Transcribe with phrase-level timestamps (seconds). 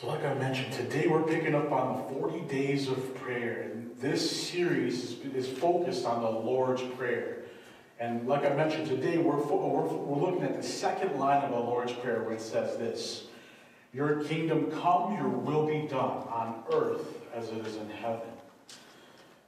[0.00, 3.62] So, like I mentioned, today we're picking up on the 40 days of prayer.
[3.62, 7.38] And this series is, is focused on the Lord's Prayer.
[7.98, 11.58] And like I mentioned, today we're, we're, we're looking at the second line of the
[11.58, 13.24] Lord's Prayer where it says this
[13.92, 17.04] Your kingdom come, your will be done on earth
[17.34, 18.28] as it is in heaven.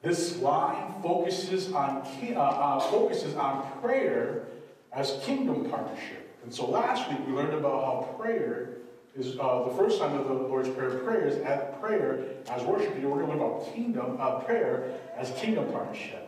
[0.02, 2.04] This line focuses on,
[2.34, 4.46] uh, uh, focuses on prayer
[4.92, 6.36] as kingdom partnership.
[6.42, 8.79] And so last week we learned about how prayer
[9.16, 10.90] is uh, the first time of the Lord's Prayer.
[10.98, 12.94] Prayer is at prayer as worship.
[12.96, 16.26] We're going to learn about kingdom uh, prayer as kingdom partnership.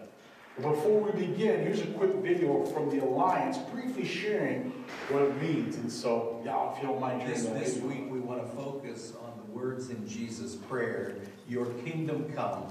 [0.58, 5.40] But before we begin, here's a quick video from the Alliance, briefly sharing what it
[5.40, 5.76] means.
[5.76, 9.32] And so, yeah, if you don't mind this, this week, we want to focus on
[9.38, 11.14] the words in Jesus' prayer:
[11.48, 12.64] "Your kingdom come,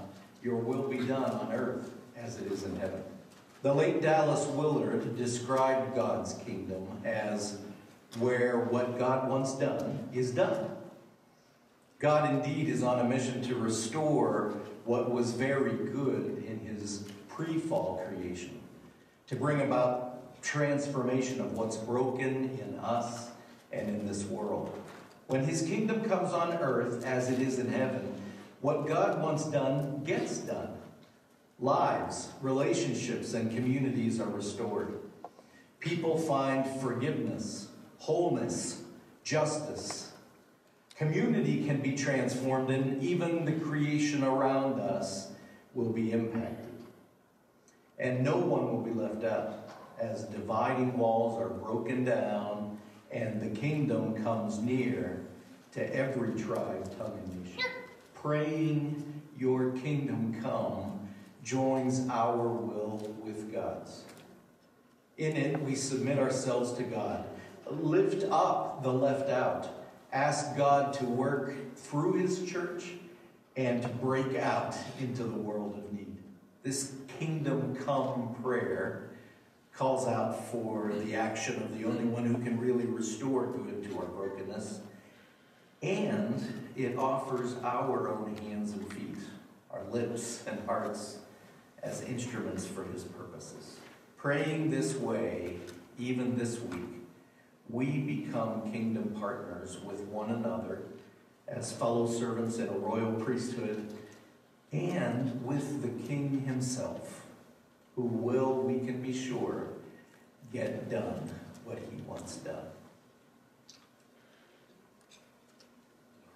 [0.44, 3.02] your will be done on earth as it is in heaven."
[3.64, 7.60] The late Dallas Willard described God's kingdom as
[8.18, 10.76] where what God wants done is done.
[12.00, 14.54] God indeed is on a mission to restore
[14.86, 18.60] what was very good in his pre fall creation,
[19.28, 23.30] to bring about transformation of what's broken in us
[23.72, 24.78] and in this world.
[25.28, 28.14] When his kingdom comes on earth as it is in heaven,
[28.62, 30.78] what God wants done gets done.
[31.60, 35.00] Lives, relationships, and communities are restored.
[35.80, 37.68] People find forgiveness,
[38.02, 38.82] wholeness,
[39.24, 40.12] justice.
[40.96, 45.32] Community can be transformed, and even the creation around us
[45.76, 46.66] will be impacted.
[48.00, 52.80] And no one will be left out as dividing walls are broken down
[53.12, 55.22] and the kingdom comes near
[55.74, 57.70] to every tribe, tongue, and nation.
[58.14, 61.10] Praying, Your kingdom come,
[61.44, 64.04] joins our will with God's.
[65.18, 67.26] In it, we submit ourselves to God
[67.80, 69.70] lift up the left out.
[70.12, 72.94] Ask God to work through His church
[73.56, 76.16] and to break out into the world of need.
[76.64, 79.10] This kingdom come prayer
[79.74, 83.98] calls out for the action of the only one who can really restore good to
[83.98, 84.82] our brokenness.
[85.82, 89.18] And it offers our own hands and feet,
[89.72, 91.20] our lips and hearts,
[91.82, 93.78] as instruments for His purposes.
[94.18, 95.58] Praying this way,
[95.98, 97.01] even this week,
[97.70, 100.82] we become kingdom partners with one another
[101.48, 103.94] as fellow servants in a royal priesthood
[104.72, 107.26] and with the king himself,
[107.96, 109.68] who will, we can be sure,
[110.54, 111.30] get done
[111.66, 112.56] what he wants done.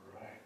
[0.03, 0.41] All right.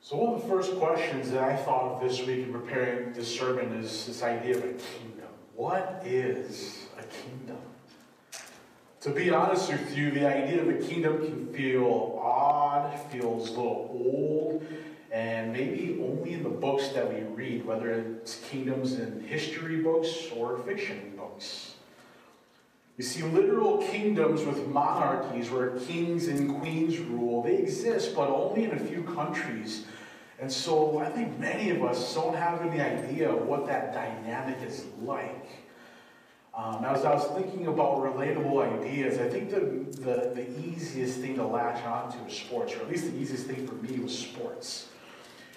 [0.00, 3.38] So, one of the first questions that I thought of this week in preparing this
[3.38, 5.28] sermon is this idea of a kingdom.
[5.54, 7.61] What is a kingdom?
[9.02, 13.50] To be honest with you, the idea of a kingdom can feel odd, feels a
[13.50, 14.64] little old,
[15.10, 20.28] and maybe only in the books that we read, whether it's kingdoms in history books
[20.36, 21.74] or fiction books.
[22.96, 28.66] You see, literal kingdoms with monarchies where kings and queens rule, they exist, but only
[28.66, 29.84] in a few countries.
[30.38, 34.62] And so I think many of us don't have any idea of what that dynamic
[34.62, 35.61] is like.
[36.54, 39.60] Um, as I was thinking about relatable ideas, I think the,
[40.02, 43.66] the, the easiest thing to latch onto is sports, or at least the easiest thing
[43.66, 44.88] for me was sports.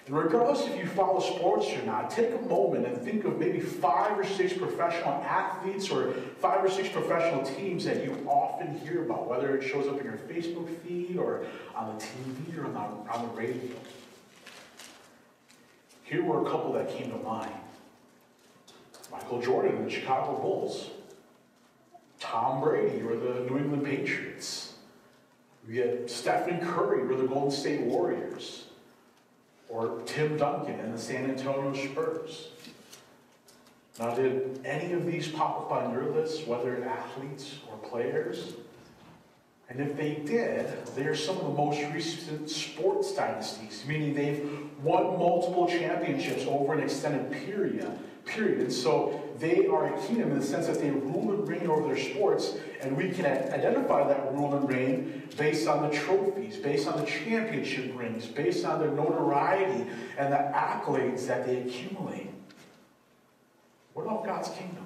[0.07, 3.59] And regardless if you follow sports or not, take a moment and think of maybe
[3.59, 9.03] five or six professional athletes or five or six professional teams that you often hear
[9.03, 11.45] about, whether it shows up in your Facebook feed or
[11.75, 13.75] on the TV or on the, on the radio.
[16.03, 17.51] Here were a couple that came to mind.
[19.11, 20.89] Michael Jordan and the Chicago Bulls,
[22.19, 24.73] Tom Brady or the New England Patriots.
[25.67, 28.65] We had Stephen Curry or the Golden State Warriors,
[29.69, 32.49] or Tim Duncan and the San Antonio Spurs.
[33.99, 38.53] Now, did any of these pop up on your list, whether athletes or players?
[39.69, 44.47] And if they did, they're some of the most recent sports dynasties, meaning they've
[44.83, 48.59] won multiple championships over an extended period period.
[48.59, 51.87] And so they are a kingdom in the sense that they rule and reign over
[51.87, 56.87] their sports, and we can identify that rule and reign based on the trophies, based
[56.87, 62.29] on the championship rings, based on their notoriety and the accolades that they accumulate.
[63.93, 64.85] What about God's kingdom?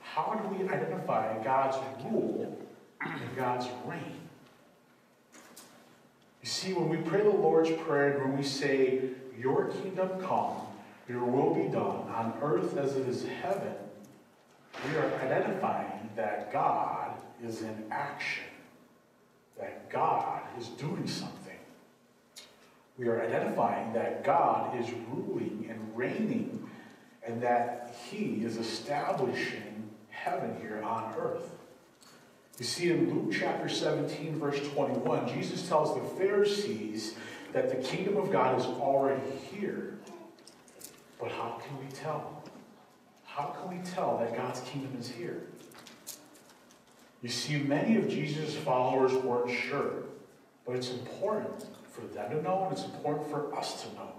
[0.00, 2.58] How do we identify God's rule
[3.00, 4.16] and God's reign?
[6.42, 9.00] You see, when we pray the Lord's Prayer and when we say,
[9.38, 10.65] Your kingdom come,
[11.08, 13.74] your will be done on earth as it is heaven.
[14.88, 17.12] We are identifying that God
[17.42, 18.44] is in action,
[19.58, 21.42] that God is doing something.
[22.98, 26.68] We are identifying that God is ruling and reigning
[27.26, 31.52] and that he is establishing heaven here on earth.
[32.58, 37.14] You see, in Luke chapter 17, verse 21, Jesus tells the Pharisees
[37.52, 39.95] that the kingdom of God is already here.
[41.20, 42.42] But how can we tell?
[43.24, 45.42] How can we tell that God's kingdom is here?
[47.22, 50.04] You see, many of Jesus' followers weren't sure,
[50.66, 54.12] but it's important for them to know and it's important for us to know.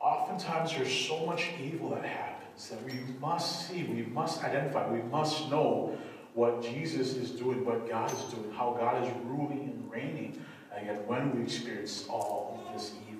[0.00, 5.02] Oftentimes, there's so much evil that happens that we must see, we must identify, we
[5.02, 5.96] must know
[6.34, 10.44] what Jesus is doing, what God is doing, how God is ruling and reigning,
[10.76, 13.13] and yet when we experience all of this evil.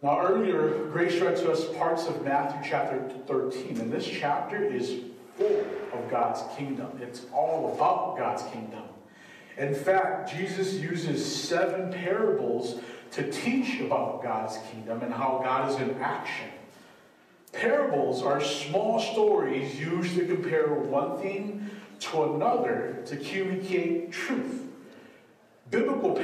[0.00, 5.00] Now, earlier, Grace read to us parts of Matthew chapter 13, and this chapter is
[5.36, 7.00] full of God's kingdom.
[7.02, 8.84] It's all about God's kingdom.
[9.56, 12.80] In fact, Jesus uses seven parables
[13.10, 16.50] to teach about God's kingdom and how God is in action.
[17.52, 21.68] Parables are small stories used to compare one thing
[21.98, 24.37] to another to communicate truth.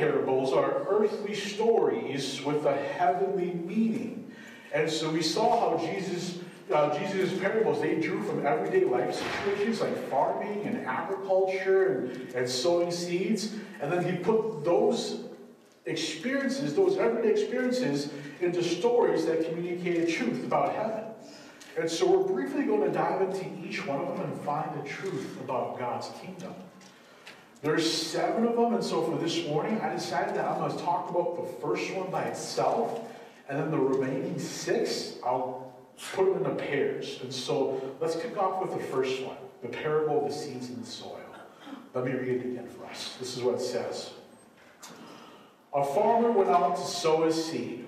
[0.04, 4.30] Parables are earthly stories with a heavenly meaning.
[4.74, 6.40] And so we saw how Jesus,
[6.70, 12.46] uh, Jesus' parables, they drew from everyday life situations like farming and agriculture and, and
[12.46, 13.54] sowing seeds.
[13.80, 15.24] And then he put those
[15.86, 18.10] experiences, those everyday experiences,
[18.42, 21.04] into stories that communicated truth about heaven.
[21.78, 24.86] And so we're briefly going to dive into each one of them and find the
[24.86, 26.54] truth about God's kingdom.
[27.64, 30.84] There's seven of them, and so for this morning, I decided that I'm going to
[30.84, 33.00] talk about the first one by itself,
[33.48, 35.72] and then the remaining six, I'll
[36.12, 37.20] put them into pairs.
[37.22, 40.78] And so let's kick off with the first one, the parable of the seeds in
[40.78, 41.18] the soil.
[41.94, 43.16] Let me read it again for us.
[43.18, 44.10] This is what it says.
[45.72, 47.86] A farmer went out to sow his seed.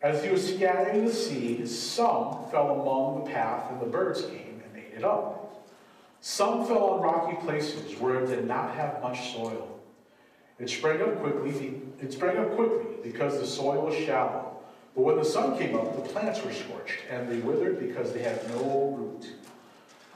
[0.00, 4.62] As he was scattering the seed, some fell among the path, and the birds came
[4.64, 5.37] and ate it up.
[6.20, 9.80] Some fell on rocky places where it did not have much soil.
[10.58, 11.80] It sprang up quickly.
[12.00, 14.56] It sprang up quickly because the soil was shallow.
[14.94, 18.22] But when the sun came up, the plants were scorched, and they withered because they
[18.22, 19.28] had no root.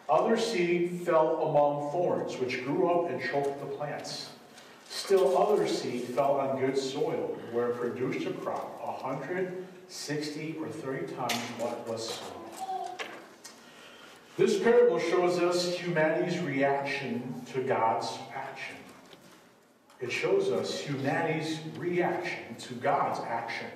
[0.08, 4.30] Other seed fell among thorns, which grew up and choked the plants.
[4.88, 10.56] Still other seed fell on good soil, where it produced a crop, a hundred, sixty,
[10.60, 12.41] or thirty times what was sown.
[14.36, 18.76] This parable shows us humanity's reaction to God's action.
[20.00, 23.66] It shows us humanity's reaction to God's action.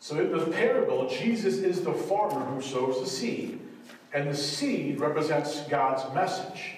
[0.00, 3.58] So in the parable, Jesus is the farmer who sows the seed,
[4.12, 6.76] and the seed represents God's message.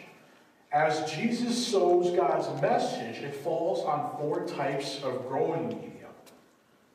[0.73, 6.09] As Jesus sows God's message, it falls on four types of growing media.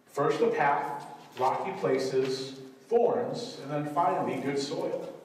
[0.08, 1.06] First, a path,
[1.38, 5.19] rocky places, thorns, and then finally, good soil.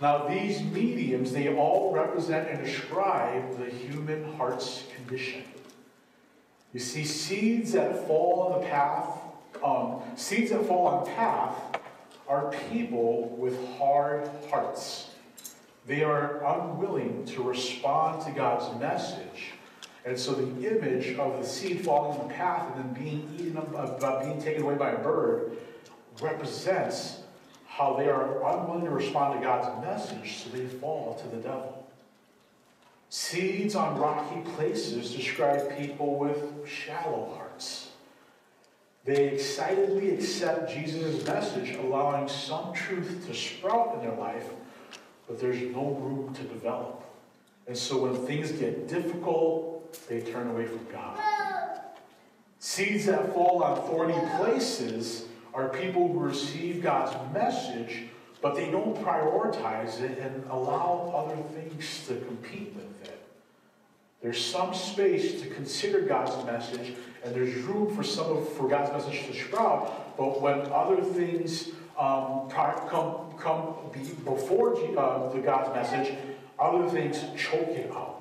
[0.00, 5.42] Now, these mediums, they all represent and describe the human heart's condition.
[6.72, 9.18] You see, seeds that fall on the path,
[9.62, 11.54] um, seeds that fall on path
[12.28, 15.10] are people with hard hearts.
[15.86, 19.52] They are unwilling to respond to God's message.
[20.06, 23.56] And so the image of the seed falling on the path and then being eaten
[23.58, 25.58] up, uh, being taken away by a bird
[26.22, 27.19] represents
[27.70, 31.86] how they are unwilling to respond to God's message, so they fall to the devil.
[33.08, 37.90] Seeds on rocky places describe people with shallow hearts.
[39.04, 44.50] They excitedly accept Jesus' message, allowing some truth to sprout in their life,
[45.28, 47.04] but there's no room to develop.
[47.68, 51.18] And so when things get difficult, they turn away from God.
[52.58, 55.26] Seeds that fall on thorny places
[55.60, 58.04] are people who receive God's message,
[58.40, 63.20] but they don't prioritize it and allow other things to compete with it.
[64.22, 68.92] There's some space to consider God's message, and there's room for some of, for God's
[68.92, 70.16] message to sprout.
[70.16, 76.14] But when other things um, come come be, before uh, the God's message,
[76.58, 78.20] other things choke it out.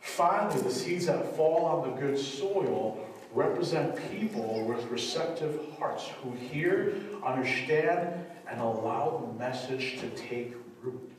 [0.00, 6.32] Finally, the seeds that fall on the good soil represent people with receptive hearts who
[6.32, 6.94] hear,
[7.24, 11.12] understand, and allow the message to take root.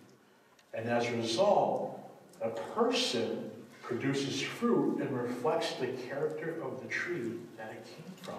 [0.73, 1.99] And as a result,
[2.41, 3.51] a person
[3.81, 8.35] produces fruit and reflects the character of the tree that it came from.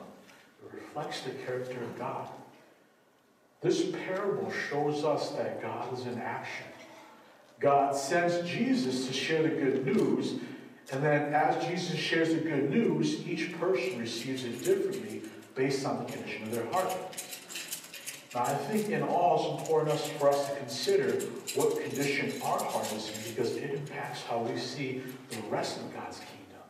[0.65, 2.29] It reflects the character of God.
[3.61, 6.67] This parable shows us that God is in action.
[7.59, 10.37] God sends Jesus to share the good news,
[10.93, 15.23] And then as Jesus shares the good news, each person receives it differently
[15.55, 16.93] based on the condition of their heart.
[18.35, 21.13] Now, I think in all, it's important for us to consider
[21.57, 25.93] what condition our heart is in because it impacts how we see the rest of
[25.93, 26.63] God's kingdom.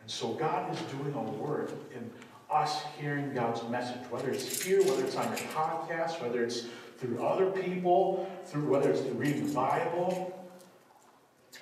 [0.00, 2.10] And so God is doing a work in
[2.50, 6.66] us hearing God's message, whether it's here, whether it's on your podcast, whether it's
[6.98, 10.34] through other people, through whether it's through reading the Bible.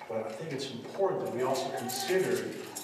[0.07, 2.37] But I think it's important that we also consider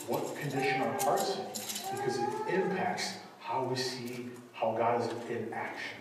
[0.08, 5.54] what condition our heart's in because it impacts how we see how God is in
[5.54, 5.98] action.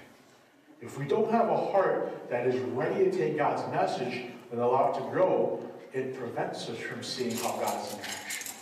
[0.80, 4.90] If we don't have a heart that is ready to take God's message and allow
[4.90, 5.62] it to grow,
[5.92, 8.52] it prevents us from seeing how God is in action.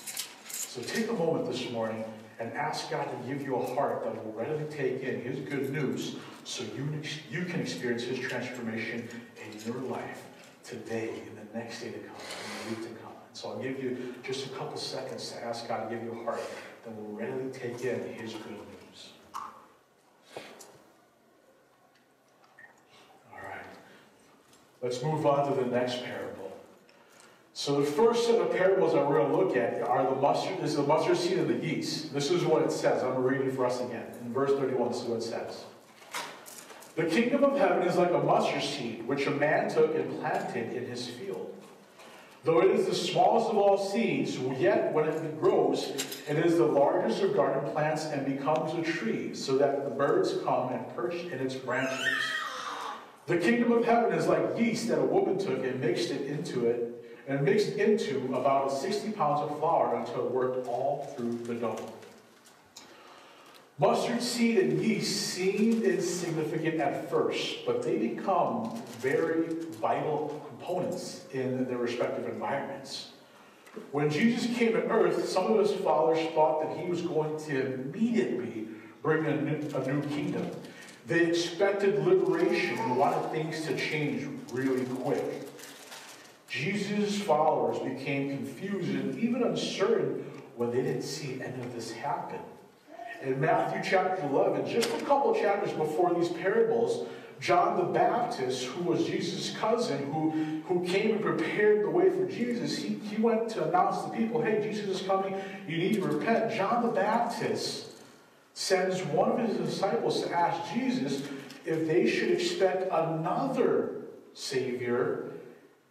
[0.46, 2.04] So take a moment this morning
[2.38, 5.70] and ask God to give you a heart that will readily take in His good
[5.72, 6.88] news so you,
[7.30, 9.08] you can experience His transformation
[9.44, 10.24] in your life
[10.64, 12.16] today, in the next day to come,
[12.82, 13.00] to.
[13.30, 16.12] And so I'll give you just a couple seconds to ask God to give you
[16.12, 16.40] a heart
[16.84, 19.10] that will readily take in His good news.
[23.32, 23.64] All right.
[24.82, 26.56] Let's move on to the next parable.
[27.52, 30.60] So the first set of parables that we're going to look at are the mustard,
[30.60, 32.12] is the mustard seed and the yeast.
[32.12, 33.02] This is what it says.
[33.02, 34.06] I'm going to read it for us again.
[34.22, 35.64] In verse 31, this is what it says.
[36.96, 40.72] The kingdom of heaven is like a mustard seed, which a man took and planted
[40.72, 41.54] in his field.
[42.42, 45.90] Though it is the smallest of all seeds, yet when it grows,
[46.26, 50.34] it is the largest of garden plants and becomes a tree, so that the birds
[50.44, 52.08] come and perch in its branches.
[53.26, 56.66] The kingdom of heaven is like yeast that a woman took and mixed it into
[56.66, 56.90] it
[57.28, 61.92] and mixed into about 60 pounds of flour until it worked all through the dough.
[63.78, 69.46] Mustard seed and yeast seem insignificant at first, but they become very
[69.80, 73.08] vital components in their respective environments.
[73.92, 77.74] When Jesus came to earth, some of his followers thought that he was going to
[77.74, 78.68] immediately
[79.02, 80.50] bring a new, a new kingdom.
[81.06, 85.48] They expected liberation and wanted things to change really quick.
[86.48, 90.24] Jesus' followers became confused and even uncertain
[90.56, 92.40] when they didn't see any of this happen.
[93.22, 97.06] In Matthew chapter 11, just a couple chapters before these parables,
[97.40, 100.30] John the Baptist, who was Jesus' cousin, who,
[100.66, 104.42] who came and prepared the way for Jesus, he, he went to announce to people,
[104.42, 105.34] hey, Jesus is coming,
[105.66, 106.52] you need to repent.
[106.52, 107.86] John the Baptist
[108.52, 111.22] sends one of his disciples to ask Jesus
[111.64, 113.92] if they should expect another
[114.34, 115.30] Savior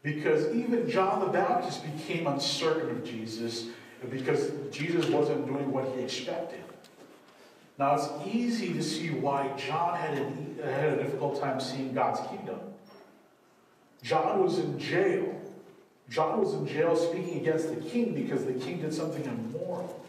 [0.03, 3.68] because even John the Baptist became uncertain of Jesus
[4.10, 6.63] because Jesus wasn't doing what he expected.
[7.79, 12.19] Now, it's easy to see why John had, an, had a difficult time seeing God's
[12.27, 12.59] kingdom.
[14.03, 15.33] John was in jail.
[16.09, 20.05] John was in jail speaking against the king because the king did something immoral.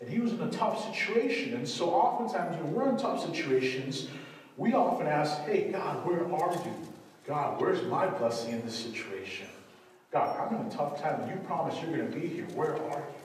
[0.00, 1.52] And he was in a tough situation.
[1.54, 4.08] And so, oftentimes, when we're in tough situations,
[4.56, 6.74] we often ask, Hey, God, where are you?
[7.26, 9.46] God, where's my blessing in this situation?
[10.10, 11.28] God, I'm in a tough time.
[11.28, 12.46] You promised you're going to be here.
[12.54, 13.21] Where are you?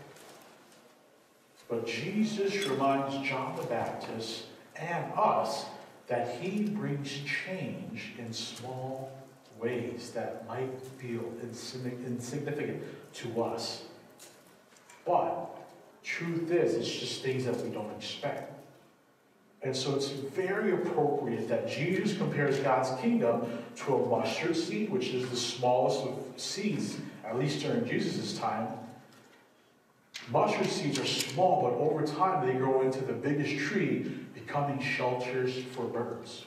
[1.70, 4.46] But Jesus reminds John the Baptist
[4.76, 5.66] and us
[6.08, 9.12] that he brings change in small
[9.60, 12.84] ways that might feel insignificant
[13.14, 13.84] to us.
[15.06, 15.50] But
[16.04, 18.54] truth is, it's just things that we don't expect.
[19.64, 23.46] And so it's very appropriate that Jesus compares God's kingdom
[23.78, 28.68] to a mustard seed, which is the smallest of seeds, at least during Jesus' time.
[30.32, 34.00] Mustard seeds are small, but over time they grow into the biggest tree,
[34.34, 36.46] becoming shelters for birds.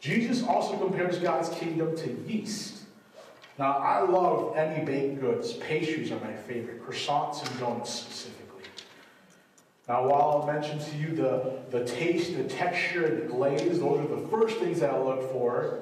[0.00, 2.82] Jesus also compares God's kingdom to yeast.
[3.58, 5.52] Now, I love any baked goods.
[5.54, 8.64] Pastries are my favorite, croissants and donuts specifically.
[9.86, 14.00] Now, while I'll mention to you the, the taste, the texture, and the glaze, those
[14.00, 15.80] are the first things that I look for.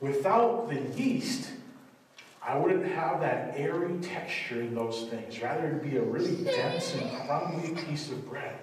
[0.00, 1.50] Without the yeast,
[2.46, 5.40] I wouldn't have that airy texture in those things.
[5.40, 8.58] Rather, it'd be a really dense and crumbly piece of bread.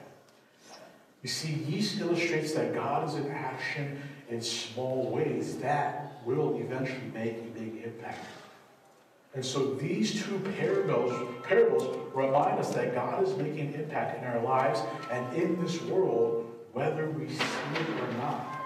[1.24, 7.12] You see, yeast illustrates that God is in action in small ways that will eventually
[7.14, 8.26] make a big impact.
[9.34, 14.28] And so these two parables, parables remind us that God is making an impact in
[14.28, 17.44] our lives and in this world, whether we see
[17.76, 18.61] it or not.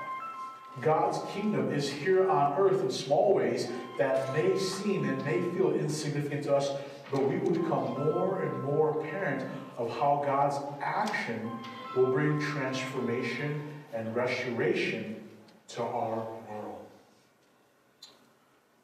[0.81, 5.73] God's kingdom is here on earth in small ways that may seem and may feel
[5.73, 6.69] insignificant to us,
[7.11, 11.49] but we will become more and more apparent of how God's action
[11.95, 13.61] will bring transformation
[13.93, 15.23] and restoration
[15.69, 16.85] to our world.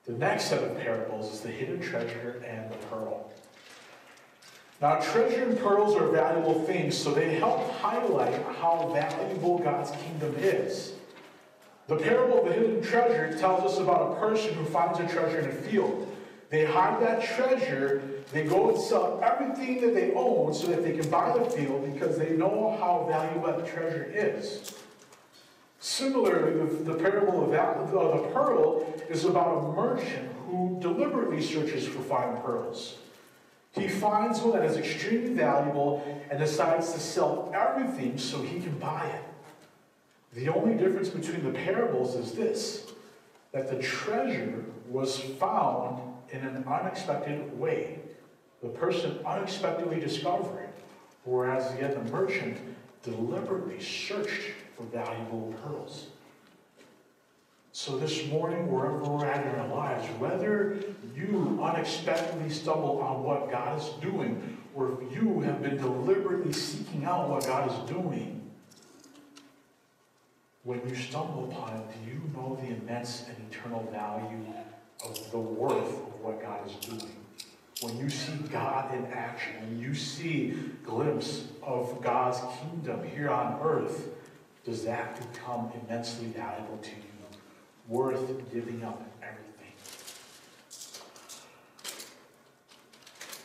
[0.05, 3.31] the next set of parables is the hidden treasure and the pearl.
[4.81, 10.35] Now, treasure and pearls are valuable things, so they help highlight how valuable God's kingdom
[10.37, 10.93] is.
[11.91, 15.39] The parable of the hidden treasure tells us about a person who finds a treasure
[15.39, 16.07] in a field.
[16.49, 20.93] They hide that treasure, they go and sell everything that they own so that they
[20.93, 24.73] can buy the field because they know how valuable that treasure is.
[25.81, 31.85] Similarly, the, the parable of that, the pearl is about a merchant who deliberately searches
[31.85, 32.99] for fine pearls.
[33.73, 38.79] He finds one that is extremely valuable and decides to sell everything so he can
[38.79, 39.30] buy it.
[40.33, 42.91] The only difference between the parables is this
[43.51, 47.99] that the treasure was found in an unexpected way.
[48.61, 50.73] The person unexpectedly discovered it,
[51.25, 52.57] whereas yet the merchant
[53.03, 56.07] deliberately searched for valuable pearls.
[57.73, 60.77] So this morning, wherever we're at in our lives, whether
[61.15, 67.05] you unexpectedly stumble on what God is doing, or if you have been deliberately seeking
[67.05, 68.40] out what God is doing,
[70.63, 74.45] when you stumble upon it, do you know the immense and eternal value
[75.03, 77.15] of the worth of what God is doing?
[77.81, 80.53] When you see God in action, when you see
[80.83, 84.09] glimpse of God's kingdom here on earth,
[84.63, 87.37] does that become immensely valuable to you,
[87.87, 89.73] worth giving up everything?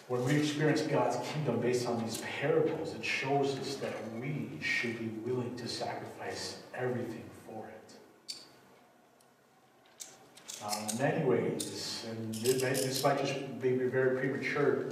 [0.09, 4.99] When we experience God's kingdom based on these parables, it shows us that we should
[4.99, 7.95] be willing to sacrifice everything for it.
[10.65, 14.87] Um, in many ways, and this might just be very premature,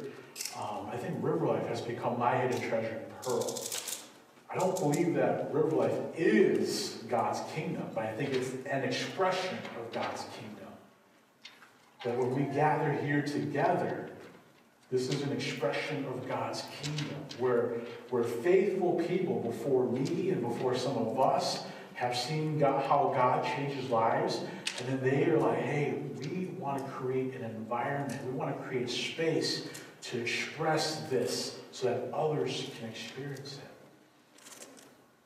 [0.57, 3.61] um, I think River Life has become my hidden treasure and pearl.
[4.51, 9.59] I don't believe that River Life is God's kingdom, but I think it's an expression
[9.79, 10.69] of God's kingdom.
[12.05, 14.11] That when we gather here together,
[14.93, 20.77] this is an expression of God's kingdom, where, where faithful people before me and before
[20.77, 24.41] some of us have seen God, how God changes lives,
[24.79, 28.63] and then they are like, hey, we want to create an environment, we want to
[28.65, 29.69] create space
[30.03, 33.71] to express this so that others can experience it.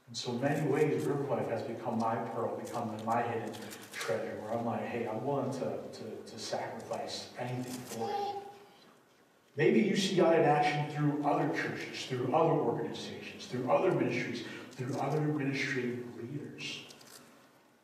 [0.08, 3.52] In so many ways, River Life has become my pearl, become my hidden
[3.92, 8.38] treasure, where I'm like, hey, I'm willing to, to, to sacrifice anything for it.
[9.56, 14.44] Maybe you see God in action through other churches, through other organizations, through other ministries,
[14.72, 16.80] through other ministry leaders.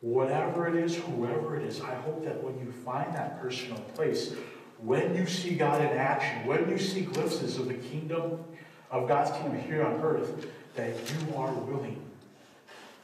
[0.00, 4.34] Whatever it is, whoever it is, I hope that when you find that personal place,
[4.78, 8.44] when you see God in action, when you see glimpses of the kingdom,
[8.90, 12.02] of God's kingdom here on earth, that you are willing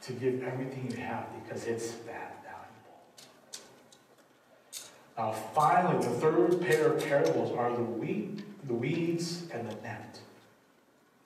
[0.03, 2.99] to give everything you have because it's that valuable.
[5.17, 10.19] Now, finally, the third pair of parables are the wheat the weeds and the net.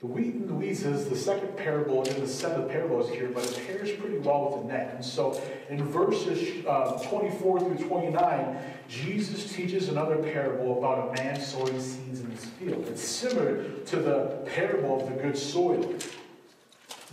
[0.05, 3.27] The wheat and the weeds is the second parable in the set of parables here,
[3.33, 4.93] but it pairs pretty well with the net.
[4.93, 11.41] And so in verses uh, 24 through 29, Jesus teaches another parable about a man
[11.41, 12.85] sowing seeds in his field.
[12.87, 15.95] It's similar to the parable of the good soil.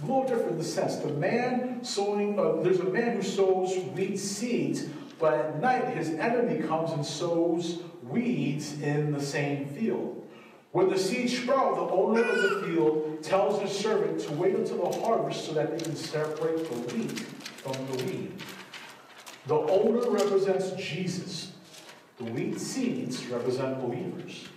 [0.02, 0.96] A little different in the sense.
[0.96, 4.84] The man sowing, uh, there's a man who sows wheat seeds,
[5.18, 10.21] but at night his enemy comes and sows weeds in the same field.
[10.72, 14.90] When the seeds sprout, the owner of the field tells his servant to wait until
[14.90, 18.32] the harvest so that they can separate the wheat from the weed.
[19.46, 21.52] The owner represents Jesus.
[22.16, 24.48] The wheat seeds represent believers.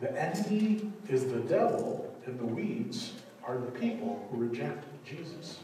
[0.00, 3.12] The enemy is the devil, and the weeds
[3.44, 5.58] are the people who reject Jesus.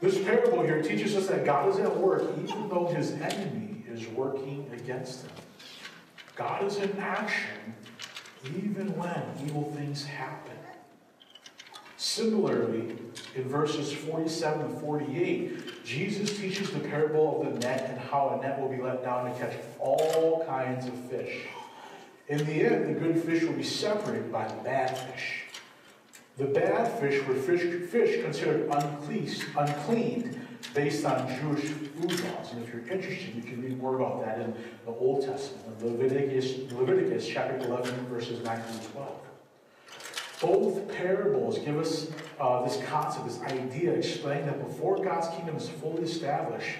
[0.00, 4.06] This parable here teaches us that God is at work even though his enemy is
[4.08, 5.32] working against him.
[6.36, 7.74] God is in action
[8.44, 10.52] even when evil things happen.
[11.96, 12.96] Similarly,
[13.34, 18.46] in verses 47 and 48, Jesus teaches the parable of the net and how a
[18.46, 21.46] net will be let down to catch all kinds of fish.
[22.28, 25.44] In the end, the good fish will be separated by the bad fish.
[26.36, 32.52] The bad fish were fish, fish considered unclean, unclean based on Jewish food laws.
[32.52, 36.70] And if you're interested, you can read more about that in the Old Testament, Leviticus,
[36.72, 39.20] Leviticus chapter 11, verses 9 through 12.
[40.40, 45.68] Both parables give us uh, this concept, this idea, explaining that before God's kingdom is
[45.68, 46.76] fully established,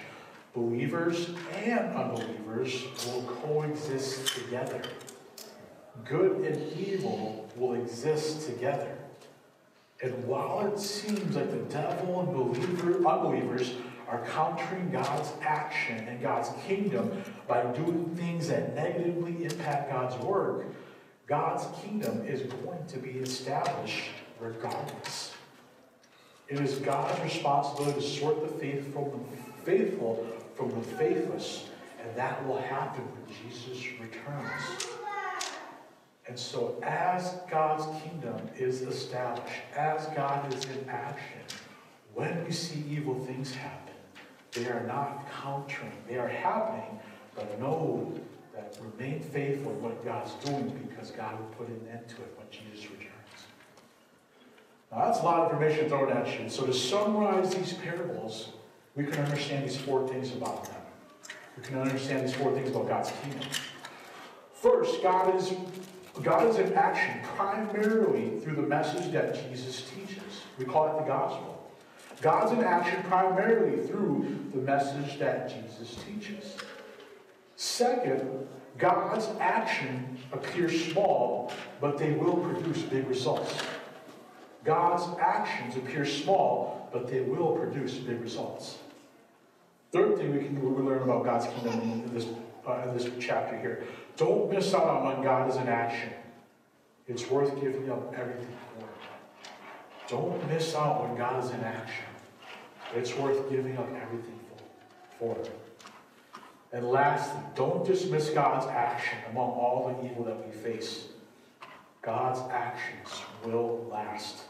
[0.53, 4.81] believers and unbelievers will coexist together.
[6.05, 8.95] Good and evil will exist together.
[10.01, 13.73] And while it seems like the devil and believer, unbelievers
[14.07, 20.65] are countering God's action and God's kingdom by doing things that negatively impact God's work,
[21.25, 24.05] God's kingdom is going to be established
[24.39, 25.33] regardless.
[26.47, 31.65] It is God's responsibility to sort the faithful the faithful from the faithless,
[32.01, 34.96] and that will happen when Jesus returns.
[36.27, 41.41] And so, as God's kingdom is established, as God is in action,
[42.13, 43.93] when we see evil things happen,
[44.51, 46.99] they are not countering, they are happening,
[47.35, 48.13] but know
[48.53, 52.37] that remain faithful in what God's doing because God will put an end to it
[52.37, 53.07] when Jesus returns.
[54.91, 56.49] Now, that's a lot of information thrown at you.
[56.49, 58.49] So, to summarize these parables,
[58.95, 60.81] we can understand these four things about them.
[61.55, 63.47] We can understand these four things about God's kingdom.
[64.53, 65.53] First, God is,
[66.23, 70.41] God is in action primarily through the message that Jesus teaches.
[70.57, 71.71] We call it the gospel.
[72.21, 76.57] God's in action primarily through the message that Jesus teaches.
[77.55, 83.61] Second, God's action appears small, but they will produce big results.
[84.63, 88.79] God's actions appear small, but they will produce big results.
[89.91, 92.27] Third thing we can we learn about God's kingdom in this,
[92.67, 93.83] uh, in this chapter here.
[94.17, 96.09] Don't miss out on when God is in action.
[97.07, 98.87] It's worth giving up everything for.
[100.09, 102.05] Don't miss out when God is in action.
[102.95, 104.39] It's worth giving up everything
[105.19, 105.35] for.
[105.35, 105.49] for.
[106.73, 111.07] And lastly, don't dismiss God's action among all the evil that we face.
[112.01, 114.43] God's actions will last.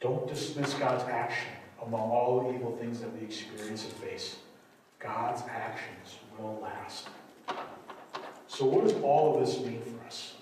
[0.00, 1.52] Don't dismiss God's action
[1.82, 4.36] among all the evil things that we experience and face.
[4.98, 7.08] God's actions will last.
[8.48, 10.34] So, what does all of this mean for us?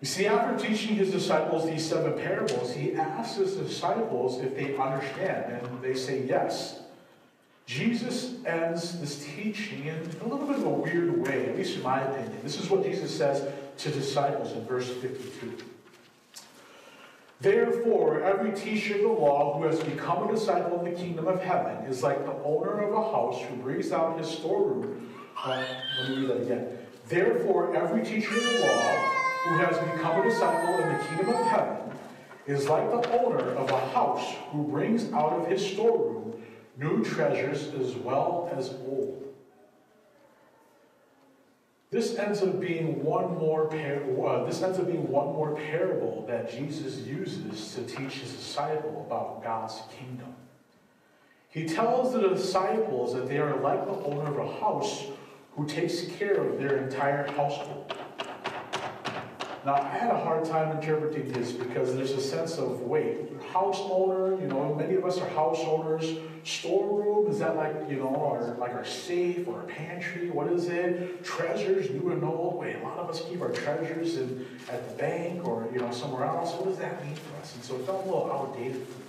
[0.00, 4.76] You see, after teaching his disciples these seven parables, he asks his disciples if they
[4.76, 6.80] understand, and they say yes.
[7.66, 11.82] Jesus ends this teaching in a little bit of a weird way, at least in
[11.82, 12.38] my opinion.
[12.42, 13.46] This is what Jesus says
[13.78, 15.56] to disciples in verse 52.
[17.40, 21.40] Therefore, every teacher of the law who has become a disciple of the kingdom of
[21.40, 25.09] heaven is like the owner of a house who brings out his storeroom.
[25.42, 25.64] Uh,
[25.98, 26.78] let me read that again.
[27.08, 31.46] Therefore, every teacher of the law who has become a disciple in the kingdom of
[31.46, 31.76] heaven
[32.46, 36.42] is like the owner of a house who brings out of his storeroom
[36.76, 39.16] new treasures as well as old.
[41.90, 46.24] This ends up being one more par- uh, this ends up being one more parable
[46.28, 50.34] that Jesus uses to teach his disciple about God's kingdom.
[51.48, 55.06] He tells the disciples that they are like the owner of a house
[55.52, 57.92] who takes care of their entire household.
[59.64, 63.78] Now, I had a hard time interpreting this because there's a sense of wait, house
[63.82, 66.16] owner, you know, many of us are house owners.
[66.44, 70.30] Storeroom, is that like, you know, our like our safe or our pantry?
[70.30, 71.22] What is it?
[71.22, 72.56] Treasures, new and old.
[72.56, 75.90] Wait, a lot of us keep our treasures in, at the bank or, you know,
[75.90, 76.54] somewhere else.
[76.54, 77.54] What does that mean for us?
[77.54, 79.06] And so it felt a little outdated for me.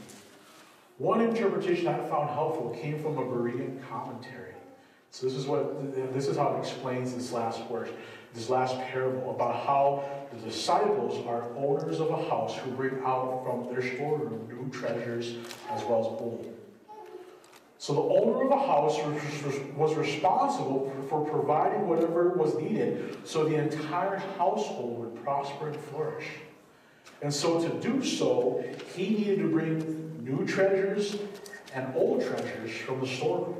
[0.97, 4.50] One interpretation I found helpful came from a Berean commentary.
[5.11, 7.89] So this is what this is how it explains this last verse
[8.33, 13.43] this last parable about how the disciples are owners of a house who bring out
[13.43, 15.35] from their storeroom new treasures
[15.69, 16.57] as well as old.
[17.77, 18.97] So the owner of a house
[19.75, 26.27] was responsible for providing whatever was needed so the entire household would prosper and flourish.
[27.21, 28.63] And so to do so,
[28.95, 31.17] he needed to bring new treasures
[31.73, 33.57] and old treasures from the storeroom.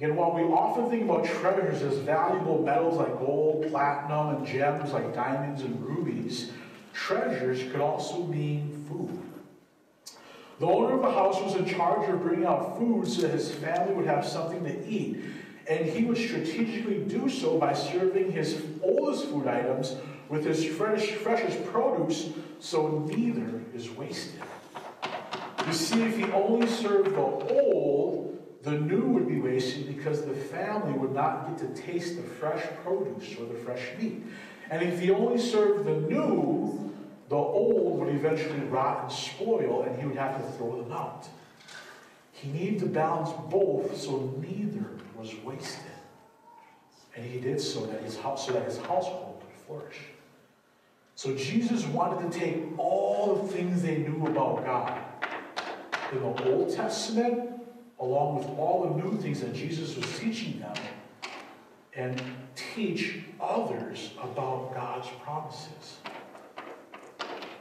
[0.00, 4.94] Again, while we often think about treasures as valuable metals like gold, platinum, and gems
[4.94, 6.52] like diamonds and rubies,
[6.94, 9.20] treasures could also mean food.
[10.58, 13.54] The owner of the house was in charge of bringing out food so that his
[13.56, 15.22] family would have something to eat.
[15.68, 19.96] And he would strategically do so by serving his oldest food items
[20.30, 24.40] with his fresh, freshest produce so neither is wasted.
[25.66, 28.29] You see, if he only served the old,
[28.62, 32.62] the new would be wasted because the family would not get to taste the fresh
[32.84, 34.22] produce or the fresh meat.
[34.70, 36.94] And if he only served the new,
[37.28, 41.26] the old would eventually rot and spoil, and he would have to throw them out.
[42.32, 44.84] He needed to balance both so neither
[45.16, 45.84] was wasted.
[47.16, 49.98] And he did so that his so that his household would flourish.
[51.14, 55.02] So Jesus wanted to take all the things they knew about God
[56.12, 57.49] in the Old Testament
[58.00, 60.74] along with all the new things that Jesus was teaching them,
[61.94, 62.22] and
[62.54, 65.98] teach others about God's promises.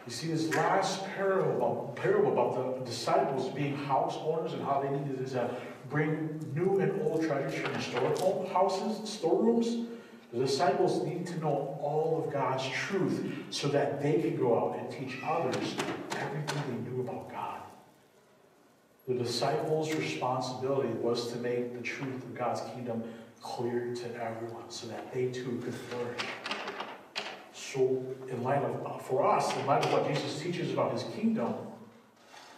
[0.05, 4.89] You see, this last parable, parable about the disciples being house owners and how they
[4.89, 5.53] needed to uh,
[5.89, 9.87] bring new and old treasures from historical houses, storerooms,
[10.31, 14.79] The disciples need to know all of God's truth so that they can go out
[14.79, 15.75] and teach others
[16.17, 17.61] everything they knew about God.
[19.09, 23.03] The disciples' responsibility was to make the truth of God's kingdom
[23.41, 26.21] clear to everyone so that they too could flourish.
[27.51, 31.03] So, in light of, uh, for us, in light of what Jesus teaches about his
[31.15, 31.53] kingdom,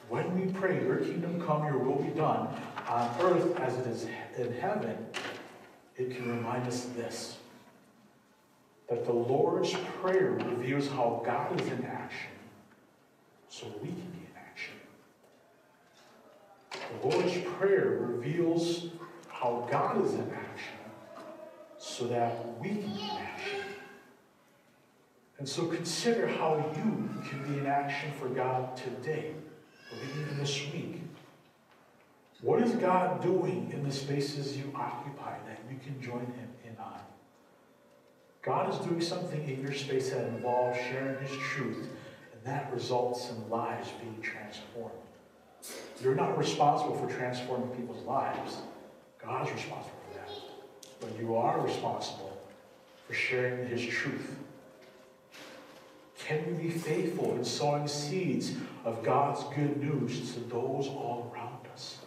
[0.10, 2.50] when we pray, Your kingdom come, Your will be done
[2.88, 4.98] on earth as it is in heaven,
[5.96, 7.38] it can remind us this
[8.90, 12.32] that the Lord's Prayer reveals how God is in action
[13.48, 14.74] so we can be in action.
[16.72, 18.88] The Lord's Prayer reveals
[19.28, 20.78] how God is in action
[21.78, 23.60] so that we can be in action.
[25.40, 29.32] And so consider how you can be in action for God today,
[29.92, 31.02] or even this week.
[32.42, 36.78] What is God doing in the spaces you occupy that you can join Him in
[36.78, 37.00] on?
[38.44, 41.90] God is doing something in your space that involves sharing His truth,
[42.34, 44.94] and that results in lives being transformed.
[46.02, 48.58] You're not responsible for transforming people's lives.
[49.24, 50.30] God's responsible for that.
[51.00, 52.38] But you are responsible
[53.08, 54.36] for sharing His truth.
[56.18, 58.54] Can we be faithful in sowing seeds
[58.86, 61.98] of God's good news to those all around us?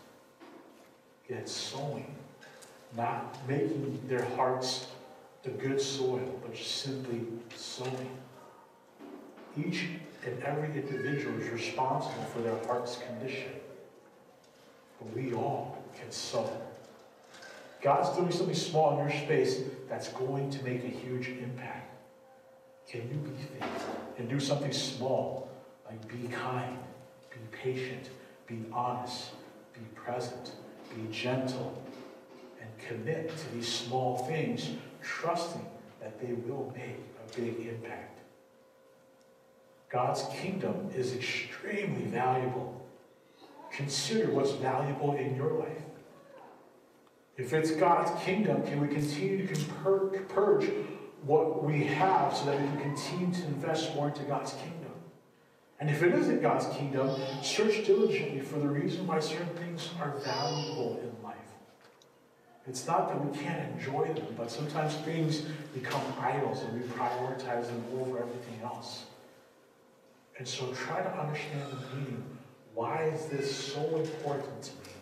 [1.29, 2.15] Yet sowing,
[2.97, 4.89] not making their hearts
[5.43, 7.21] the good soil, but just simply
[7.55, 8.11] sowing.
[9.57, 9.87] Each
[10.27, 13.53] and every individual is responsible for their heart's condition.
[14.99, 16.51] But we all can sow.
[17.83, 21.95] God's doing something small in your space that's going to make a huge impact.
[22.89, 25.51] Can you be faithful and do something small,
[25.87, 26.79] like be kind,
[27.31, 28.09] be patient,
[28.47, 29.33] be honest,
[29.75, 30.53] be present,
[30.95, 31.83] be gentle,
[32.61, 34.71] and commit to these small things,
[35.03, 35.67] trusting
[36.01, 38.14] that they will make a big impact?
[39.95, 42.85] God's kingdom is extremely valuable.
[43.71, 45.83] Consider what's valuable in your life.
[47.37, 49.65] If it's God's kingdom, can we continue to
[50.29, 50.69] purge
[51.23, 54.91] what we have so that we can continue to invest more into God's kingdom?
[55.79, 60.19] And if it isn't God's kingdom, search diligently for the reason why certain things are
[60.25, 61.37] valuable in life.
[62.67, 67.67] It's not that we can't enjoy them, but sometimes things become idols and we prioritize
[67.67, 69.05] them over everything else.
[70.39, 72.25] And so try to understand the meaning.
[72.75, 74.95] Why is this so important to me?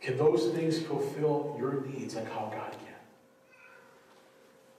[0.00, 2.86] Can those things fulfill your needs like how God can?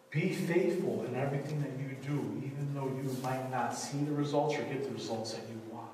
[0.09, 4.55] Be faithful in everything that you do, even though you might not see the results
[4.55, 5.89] or get the results that you want.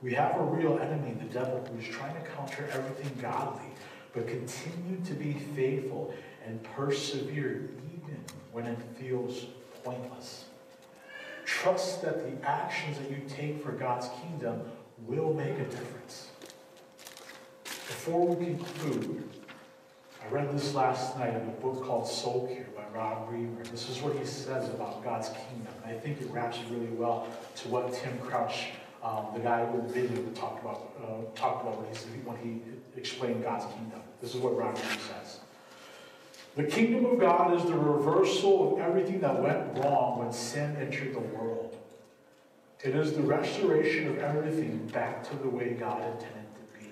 [0.00, 3.66] We have a real enemy, the devil, who's trying to counter everything godly,
[4.14, 6.14] but continue to be faithful
[6.46, 9.46] and persevere even when it feels
[9.84, 10.45] pointless.
[11.46, 14.62] Trust that the actions that you take for God's kingdom
[15.06, 16.30] will make a difference.
[17.62, 19.30] Before we conclude,
[20.24, 23.64] I read this last night in a book called Soul Care by Rob Reimer.
[23.70, 25.72] This is what he says about God's kingdom.
[25.84, 28.70] And I think it wraps really well to what Tim Crouch,
[29.04, 33.44] um, the guy the video, talked about, uh, talked about when he, when he explained
[33.44, 34.02] God's kingdom.
[34.20, 35.40] This is what Rob Reimer says.
[36.56, 41.14] The kingdom of God is the reversal of everything that went wrong when sin entered
[41.14, 41.76] the world.
[42.82, 46.90] It is the restoration of everything back to the way God intended to be.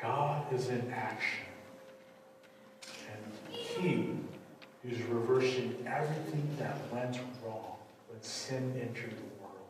[0.00, 1.44] God is in action.
[3.12, 4.12] And He
[4.88, 7.76] is reversing everything that went wrong
[8.08, 9.66] when sin entered the world.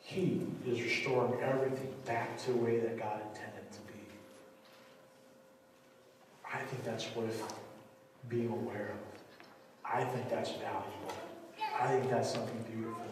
[0.00, 3.92] He is restoring everything back to the way that God intended to be.
[6.52, 7.54] I think that's worth
[8.28, 9.90] being aware of.
[9.90, 11.12] I think that's valuable.
[11.80, 13.06] I think that's something beautiful.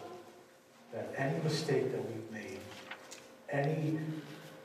[0.93, 2.59] That any mistake that we've made,
[3.49, 3.99] any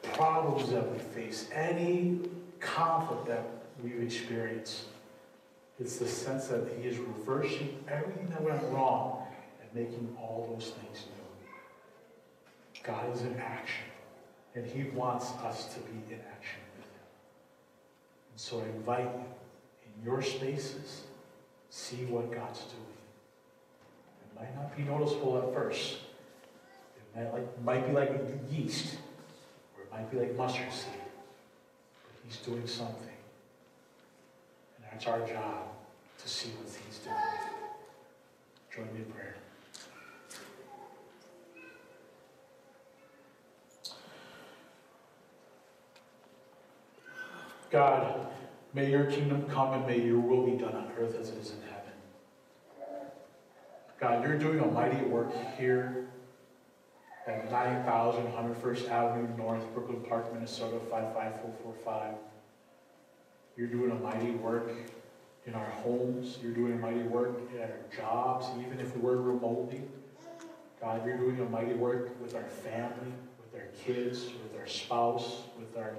[0.02, 2.20] problems that we face, any
[2.60, 3.44] conflict that
[3.82, 4.84] we've experienced,
[5.78, 9.26] it's the sense that He is reversing everything that went wrong
[9.60, 12.82] and making all those things new.
[12.82, 13.86] God is in action,
[14.54, 16.60] and He wants us to be in action
[18.36, 19.24] so I invite you,
[19.84, 21.04] in your spaces,
[21.70, 22.82] see what God's doing.
[24.20, 25.96] It might not be noticeable at first.
[26.96, 28.10] It might, like, might be like
[28.50, 28.98] yeast,
[29.76, 30.92] or it might be like mustard seed.
[32.02, 33.08] But He's doing something.
[34.76, 35.68] And that's our job
[36.18, 37.16] to see what He's doing.
[38.74, 39.35] Join me in prayer.
[47.76, 48.26] God,
[48.72, 51.50] may your kingdom come and may your will be done on earth as it is
[51.50, 51.92] in heaven.
[54.00, 56.08] God, you're doing a mighty work here
[57.26, 62.14] at 9000 101st Avenue North, Brooklyn Park, Minnesota 55445.
[63.58, 64.72] You're doing a mighty work
[65.44, 66.38] in our homes.
[66.42, 69.82] You're doing a mighty work at our jobs, even if we work remotely.
[70.80, 75.42] God, you're doing a mighty work with our family, with our kids, with our spouse,
[75.58, 75.92] with our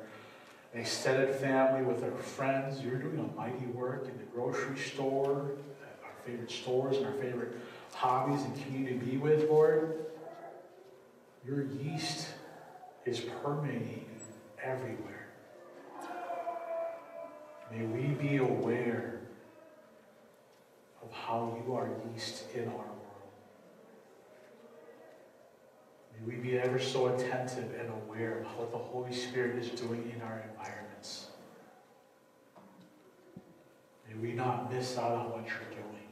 [0.73, 2.81] extended family, with our friends.
[2.81, 5.51] You're doing a mighty work in the grocery store,
[6.03, 7.55] our favorite stores, and our favorite
[7.93, 10.05] hobbies and community to be with, Lord.
[11.45, 12.27] Your yeast
[13.05, 14.05] is permeating
[14.61, 15.27] everywhere.
[17.71, 19.21] May we be aware
[21.01, 22.97] of how you are yeast in our world.
[26.25, 30.11] May we be ever so attentive and aware of what the Holy Spirit is doing
[30.15, 31.27] in our environments.
[34.07, 36.07] May we not miss out on what you're doing.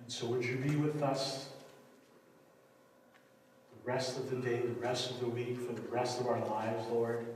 [0.00, 1.48] And so, would you be with us
[3.70, 6.44] the rest of the day, the rest of the week, for the rest of our
[6.46, 7.26] lives, Lord?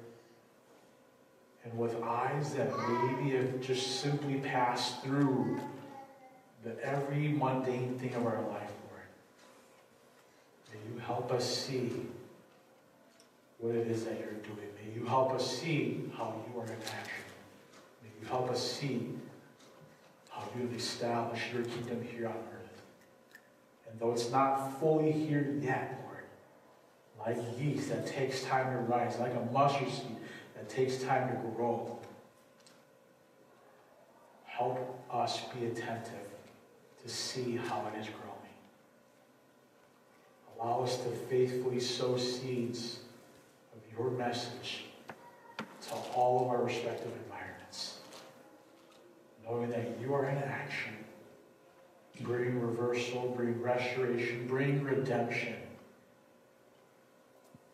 [1.65, 5.61] And with eyes that maybe have just simply passed through
[6.65, 8.68] the every mundane thing of our life,
[11.09, 11.90] help us see
[13.57, 14.68] what it is that you're doing.
[14.77, 17.25] May you help us see how you are in action.
[18.03, 19.09] May you help us see
[20.29, 22.83] how you have established your kingdom here on earth.
[23.90, 29.18] And though it's not fully here yet, Lord, like yeast that takes time to rise,
[29.18, 30.18] like a mustard seed
[30.57, 31.99] that takes time to grow,
[34.44, 36.29] help us be attentive
[37.03, 38.28] to see how it is growing.
[40.61, 42.99] Allow us to faithfully sow seeds
[43.75, 44.87] of your message
[45.59, 47.99] to all of our respective environments,
[49.44, 50.92] knowing that you are in action.
[52.21, 55.55] Bring reversal, bring restoration, bring redemption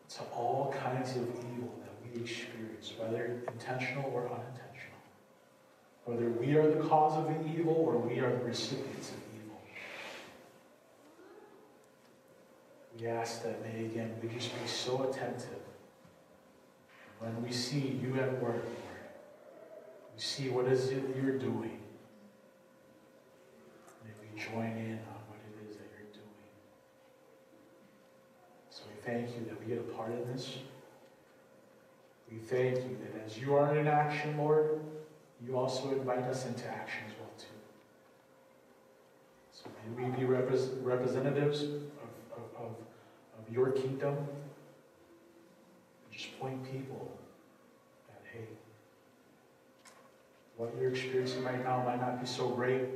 [0.09, 4.65] to all kinds of evil that we experience, whether intentional or unintentional.
[6.05, 9.59] Whether we are the cause of the evil or we are the recipients of evil.
[12.99, 15.59] We ask that may again we just be so attentive
[17.19, 19.05] when we see you at work, Lord.
[20.15, 21.79] We see what is it you're doing.
[24.03, 26.51] May we join in on what it is that you're doing.
[28.69, 30.57] So we thank you that we get a part in this.
[32.31, 34.79] We thank you that as you are in action, Lord,
[35.45, 37.45] you also invite us into action as well, too.
[39.51, 41.65] So may we be repres- representatives
[43.51, 44.17] your kingdom.
[46.11, 47.11] Just point people
[48.07, 48.47] that, hey,
[50.55, 52.87] what you're experiencing right now might not be so great,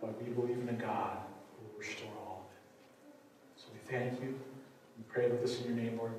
[0.00, 1.18] but we believe in a God
[1.56, 3.60] who will restore all of it.
[3.60, 4.38] So we thank you.
[4.96, 6.12] We pray with this in your name, Lord.